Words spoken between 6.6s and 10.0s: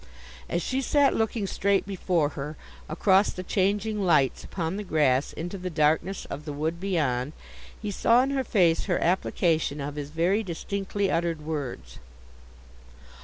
beyond, he saw in her face her application of